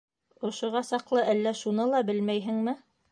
[0.47, 2.75] Ошоға саҡлы әллә шуны ла белмәйһеңме?